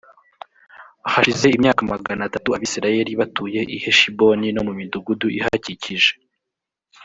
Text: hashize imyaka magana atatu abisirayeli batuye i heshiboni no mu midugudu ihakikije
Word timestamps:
hashize 1.11 1.45
imyaka 1.57 1.81
magana 1.91 2.21
atatu 2.29 2.49
abisirayeli 2.55 3.11
batuye 3.19 3.59
i 3.75 3.77
heshiboni 3.83 4.47
no 4.55 4.61
mu 4.67 4.73
midugudu 4.79 5.27
ihakikije 5.37 6.11